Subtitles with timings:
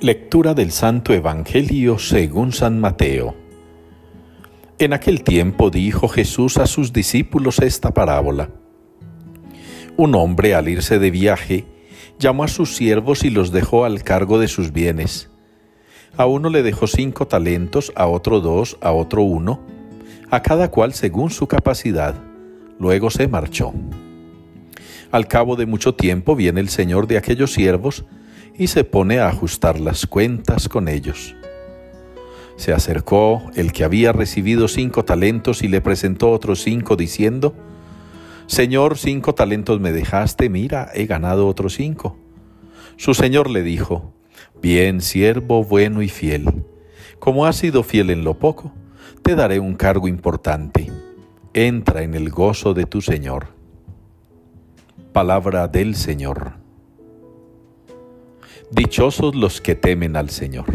[0.00, 3.34] Lectura del Santo Evangelio según San Mateo.
[4.78, 8.48] En aquel tiempo dijo Jesús a sus discípulos esta parábola.
[9.96, 11.64] Un hombre al irse de viaje
[12.20, 15.30] llamó a sus siervos y los dejó al cargo de sus bienes.
[16.16, 19.58] A uno le dejó cinco talentos, a otro dos, a otro uno,
[20.30, 22.14] a cada cual según su capacidad.
[22.78, 23.72] Luego se marchó.
[25.10, 28.04] Al cabo de mucho tiempo viene el señor de aquellos siervos,
[28.58, 31.34] y se pone a ajustar las cuentas con ellos.
[32.56, 37.54] Se acercó el que había recibido cinco talentos y le presentó otros cinco diciendo,
[38.48, 42.18] Señor, cinco talentos me dejaste, mira, he ganado otros cinco.
[42.96, 44.12] Su señor le dijo,
[44.60, 46.64] Bien, siervo bueno y fiel,
[47.20, 48.72] como has sido fiel en lo poco,
[49.22, 50.90] te daré un cargo importante.
[51.54, 53.48] Entra en el gozo de tu Señor.
[55.12, 56.67] Palabra del Señor.
[58.70, 60.66] Dichosos los que temen al Señor.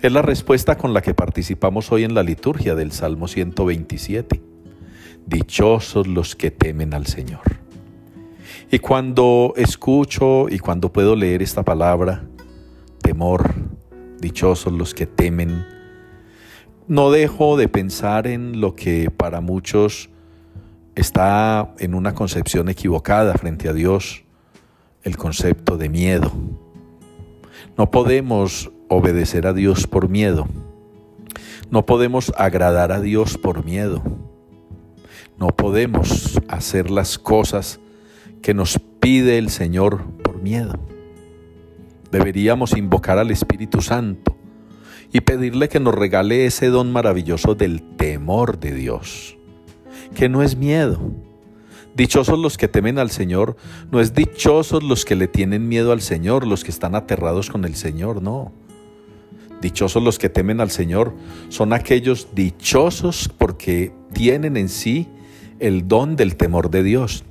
[0.00, 4.40] Es la respuesta con la que participamos hoy en la liturgia del Salmo 127.
[5.26, 7.42] Dichosos los que temen al Señor.
[8.70, 12.24] Y cuando escucho y cuando puedo leer esta palabra,
[13.02, 13.54] temor,
[14.18, 15.66] dichosos los que temen,
[16.88, 20.08] no dejo de pensar en lo que para muchos
[20.94, 24.24] está en una concepción equivocada frente a Dios,
[25.02, 26.32] el concepto de miedo.
[27.76, 30.46] No podemos obedecer a Dios por miedo.
[31.70, 34.02] No podemos agradar a Dios por miedo.
[35.38, 37.80] No podemos hacer las cosas
[38.42, 40.78] que nos pide el Señor por miedo.
[42.10, 44.36] Deberíamos invocar al Espíritu Santo
[45.12, 49.36] y pedirle que nos regale ese don maravilloso del temor de Dios,
[50.14, 51.00] que no es miedo,
[51.96, 53.56] Dichosos los que temen al Señor,
[53.90, 57.64] no es dichosos los que le tienen miedo al Señor, los que están aterrados con
[57.64, 58.52] el Señor, no.
[59.62, 61.14] Dichosos los que temen al Señor
[61.48, 65.08] son aquellos dichosos porque tienen en sí
[65.58, 67.24] el don del temor de Dios.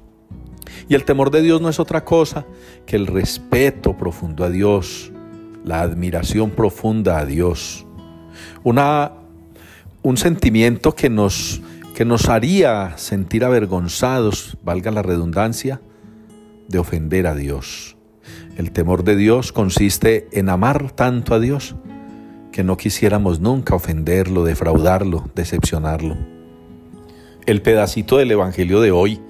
[0.89, 2.47] Y el temor de Dios no es otra cosa
[2.87, 5.11] que el respeto profundo a Dios,
[5.63, 7.85] la admiración profunda a Dios.
[8.63, 9.11] Una,
[10.01, 11.61] un sentimiento que nos
[11.95, 15.79] que nos haría sentir avergonzados, valga la redundancia,
[16.67, 17.95] de ofender a Dios.
[18.57, 21.77] El temor de Dios consiste en amar tanto a Dios
[22.51, 26.17] que no quisiéramos nunca ofenderlo, defraudarlo, decepcionarlo.
[27.45, 29.21] El pedacito del Evangelio de hoy,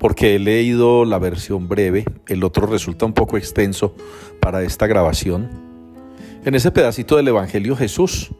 [0.00, 3.94] porque he leído la versión breve, el otro resulta un poco extenso
[4.40, 5.48] para esta grabación.
[6.44, 8.32] En ese pedacito del Evangelio Jesús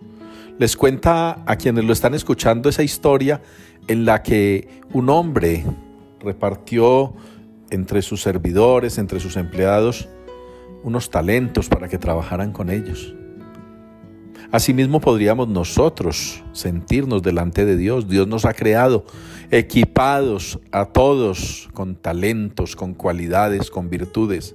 [0.61, 3.41] les cuenta a quienes lo están escuchando esa historia
[3.89, 5.65] en la que un hombre
[6.21, 7.15] repartió
[7.71, 10.11] entre sus servidores, entre sus empleados,
[10.83, 13.15] unos talentos para que trabajaran con ellos.
[14.53, 18.07] Asimismo podríamos nosotros sentirnos delante de Dios.
[18.07, 19.07] Dios nos ha creado
[19.51, 24.55] equipados a todos con talentos, con cualidades, con virtudes,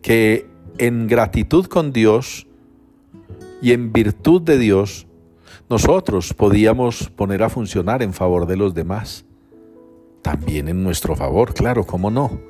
[0.00, 0.46] que
[0.78, 2.46] en gratitud con Dios
[3.62, 5.06] y en virtud de Dios,
[5.70, 9.24] nosotros podíamos poner a funcionar en favor de los demás.
[10.20, 12.40] También en nuestro favor, claro, cómo no.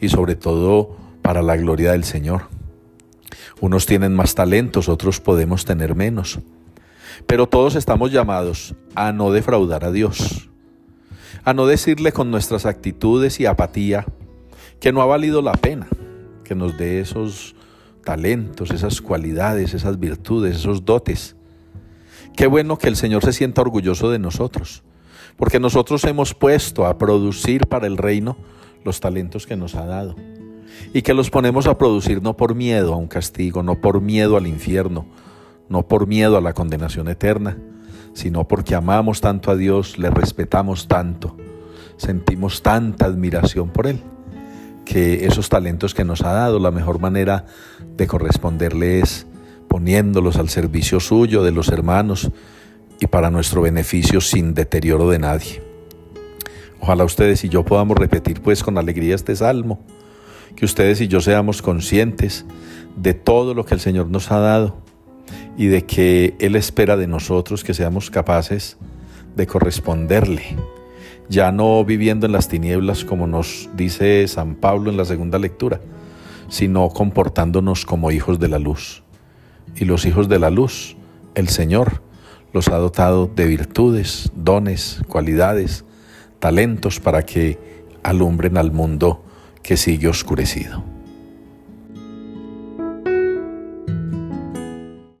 [0.00, 2.48] Y sobre todo para la gloria del Señor.
[3.60, 6.38] Unos tienen más talentos, otros podemos tener menos.
[7.26, 10.48] Pero todos estamos llamados a no defraudar a Dios,
[11.44, 14.06] a no decirle con nuestras actitudes y apatía
[14.80, 15.86] que no ha valido la pena
[16.44, 17.55] que nos dé esos
[18.06, 21.34] talentos, esas cualidades, esas virtudes, esos dotes.
[22.36, 24.84] Qué bueno que el Señor se sienta orgulloso de nosotros,
[25.36, 28.36] porque nosotros hemos puesto a producir para el reino
[28.84, 30.14] los talentos que nos ha dado.
[30.94, 34.36] Y que los ponemos a producir no por miedo a un castigo, no por miedo
[34.36, 35.06] al infierno,
[35.68, 37.58] no por miedo a la condenación eterna,
[38.14, 41.36] sino porque amamos tanto a Dios, le respetamos tanto,
[41.96, 44.00] sentimos tanta admiración por Él
[44.86, 47.44] que esos talentos que nos ha dado, la mejor manera
[47.98, 49.26] de corresponderle es
[49.68, 52.30] poniéndolos al servicio suyo, de los hermanos,
[52.98, 55.62] y para nuestro beneficio sin deterioro de nadie.
[56.80, 59.84] Ojalá ustedes y yo podamos repetir pues con alegría este salmo,
[60.54, 62.46] que ustedes y yo seamos conscientes
[62.96, 64.78] de todo lo que el Señor nos ha dado
[65.58, 68.78] y de que Él espera de nosotros que seamos capaces
[69.34, 70.56] de corresponderle
[71.28, 75.80] ya no viviendo en las tinieblas como nos dice San Pablo en la segunda lectura,
[76.48, 79.02] sino comportándonos como hijos de la luz.
[79.76, 80.96] Y los hijos de la luz,
[81.34, 82.02] el Señor,
[82.52, 85.84] los ha dotado de virtudes, dones, cualidades,
[86.38, 87.58] talentos para que
[88.02, 89.22] alumbren al mundo
[89.62, 90.95] que sigue oscurecido.